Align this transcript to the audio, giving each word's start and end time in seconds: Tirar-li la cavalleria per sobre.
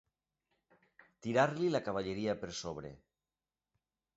Tirar-li 1.27 1.69
la 1.75 1.81
cavalleria 1.91 2.35
per 2.45 2.51
sobre. 2.63 2.95